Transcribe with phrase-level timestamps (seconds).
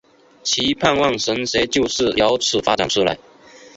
[0.41, 3.19] 其盼望神学就是有此发展出来。